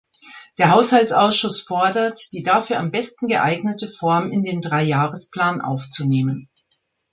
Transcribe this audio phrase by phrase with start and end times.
[0.57, 6.49] Der Haushaltsausschuss fordert, die dafür am besten geeignete Form in den Dreijahresplan aufzunehmen.